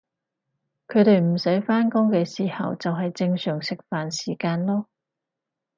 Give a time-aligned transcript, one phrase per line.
[0.87, 4.85] 佢哋唔使返工嘅时候就係正常食飯時間囉